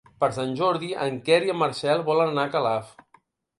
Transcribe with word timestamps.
Per 0.21 0.27
Sant 0.37 0.55
Jordi 0.59 0.89
en 1.03 1.19
Quer 1.27 1.37
i 1.49 1.53
en 1.55 1.59
Marcel 1.65 2.03
volen 2.09 2.35
anar 2.35 2.49
a 2.49 2.53
Calaf. 2.59 2.93